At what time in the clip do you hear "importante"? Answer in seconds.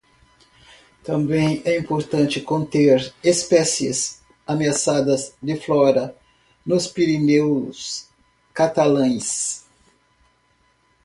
1.77-2.41